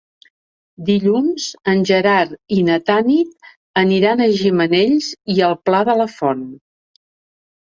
Dilluns 0.85 1.43
en 1.73 1.83
Gerard 1.89 2.33
i 2.55 2.63
na 2.69 2.77
Tanit 2.87 3.51
aniran 3.83 4.25
a 4.25 4.27
Gimenells 4.41 5.11
i 5.35 5.37
el 5.51 5.55
Pla 5.69 5.83
de 5.93 5.97
la 6.03 6.09
Font. 6.17 6.43